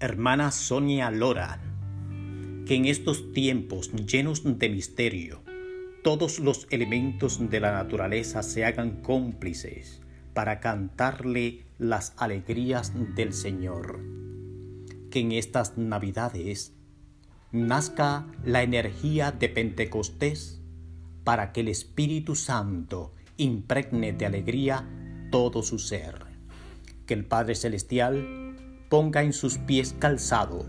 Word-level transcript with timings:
hermana 0.00 0.52
Sonia 0.52 1.10
Lora, 1.10 1.60
que 2.66 2.76
en 2.76 2.84
estos 2.84 3.32
tiempos 3.32 3.90
llenos 4.06 4.42
de 4.44 4.68
misterio, 4.68 5.42
todos 6.04 6.38
los 6.38 6.68
elementos 6.70 7.50
de 7.50 7.58
la 7.58 7.72
naturaleza 7.72 8.44
se 8.44 8.64
hagan 8.64 9.02
cómplices 9.02 10.00
para 10.34 10.60
cantarle 10.60 11.64
las 11.78 12.14
alegrías 12.16 12.92
del 13.16 13.32
Señor. 13.32 14.00
Que 15.10 15.20
en 15.20 15.32
estas 15.32 15.76
navidades 15.76 16.74
nazca 17.50 18.28
la 18.44 18.62
energía 18.62 19.32
de 19.32 19.48
Pentecostés 19.48 20.62
para 21.24 21.50
que 21.52 21.60
el 21.60 21.68
Espíritu 21.68 22.36
Santo 22.36 23.14
impregne 23.36 24.12
de 24.12 24.26
alegría 24.26 24.88
todo 25.32 25.62
su 25.62 25.80
ser. 25.80 26.20
Que 27.04 27.14
el 27.14 27.24
Padre 27.24 27.56
Celestial 27.56 28.67
ponga 28.88 29.22
en 29.22 29.32
sus 29.32 29.58
pies 29.58 29.94
calzado, 29.98 30.66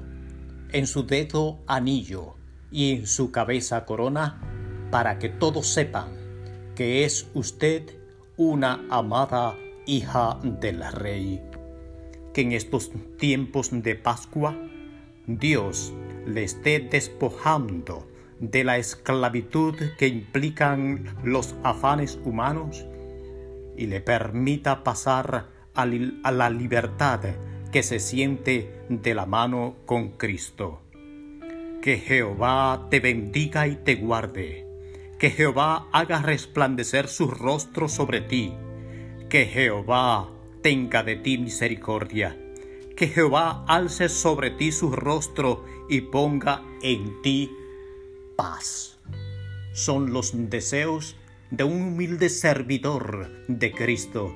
en 0.72 0.88
su 0.88 1.06
dedo 1.06 1.60
anillo 1.68 2.36
y 2.72 2.94
en 2.94 3.08
su 3.08 3.32
cabeza 3.32 3.86
corona, 3.86 4.42
para 4.92 5.20
que 5.20 5.30
todos 5.30 5.68
sepan 5.68 6.20
que 6.76 7.04
es 7.04 7.28
usted 7.34 7.84
una 8.38 8.86
amada 8.90 9.56
hija 9.86 10.40
del 10.44 10.82
Rey. 10.94 11.42
Que 12.34 12.42
en 12.42 12.54
estos 12.54 12.92
tiempos 13.18 13.70
de 13.72 13.96
Pascua, 13.96 14.56
Dios 15.28 15.94
le 16.26 16.44
esté 16.44 16.80
despojando 16.80 18.08
de 18.40 18.64
la 18.64 18.78
esclavitud 18.78 19.76
que 19.98 20.08
implican 20.08 21.18
los 21.24 21.56
afanes 21.64 22.18
humanos 22.24 22.86
y 23.76 23.88
le 23.88 24.00
permita 24.00 24.84
pasar 24.84 25.48
a, 25.74 25.86
la 26.32 26.50
libertad 26.50 27.22
que 27.72 27.84
se 27.84 28.00
siente 28.00 28.84
de 28.90 29.14
la 29.14 29.26
mano 29.26 29.76
con 29.86 30.12
Cristo. 30.12 30.82
Que 31.82 31.98
Jehová 31.98 32.88
te 32.90 33.00
bendiga 33.00 33.68
y 33.68 33.76
te 33.76 33.96
guarde. 33.96 34.66
Que 35.20 35.30
Jehová 35.30 35.88
haga 35.92 36.22
resplandecer 36.22 37.08
su 37.08 37.28
rostro 37.28 37.88
sobre 37.88 38.22
ti. 38.22 38.54
Que 39.30 39.46
Jehová 39.46 40.30
tenga 40.62 41.04
de 41.04 41.16
ti 41.16 41.38
misericordia. 41.38 42.38
Que 42.96 43.08
Jehová 43.08 43.64
alce 43.68 44.10
sobre 44.10 44.52
ti 44.52 44.72
su 44.72 44.92
rostro 44.92 45.66
y 45.88 46.02
ponga 46.02 46.64
en 46.82 47.22
ti 47.22 47.52
paz. 48.36 49.00
Son 49.74 50.12
los 50.12 50.32
deseos 50.50 51.16
de 51.52 51.64
un 51.64 51.82
humilde 51.82 52.30
servidor 52.30 53.30
de 53.48 53.72
Cristo, 53.72 54.36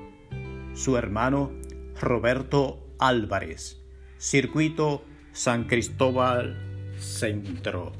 su 0.73 0.97
hermano 0.97 1.51
Roberto 1.99 2.95
Álvarez, 2.99 3.81
Circuito 4.17 5.03
San 5.31 5.65
Cristóbal 5.65 6.55
Centro. 6.97 7.91